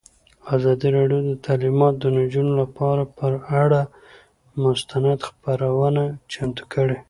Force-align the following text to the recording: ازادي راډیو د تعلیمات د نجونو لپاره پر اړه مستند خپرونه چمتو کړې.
ازادي 0.55 0.87
راډیو 0.97 1.19
د 1.29 1.31
تعلیمات 1.45 1.93
د 1.99 2.05
نجونو 2.17 2.51
لپاره 2.61 3.03
پر 3.17 3.33
اړه 3.61 3.81
مستند 4.63 5.19
خپرونه 5.27 6.03
چمتو 6.31 6.63
کړې. 6.73 6.97